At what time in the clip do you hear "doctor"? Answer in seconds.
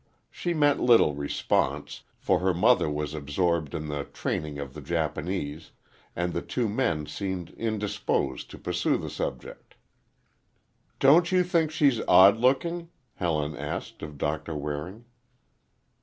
14.17-14.55